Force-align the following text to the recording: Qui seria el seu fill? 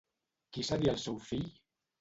Qui 0.57 0.65
seria 0.69 0.95
el 0.95 1.03
seu 1.05 1.21
fill? 1.29 1.49